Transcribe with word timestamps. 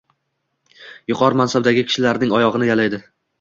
Yuqori 1.11 1.39
mansabdagi 1.41 1.85
kishilarning 1.91 2.35
oyog’ini 2.39 2.71
yalaydi 2.73 3.03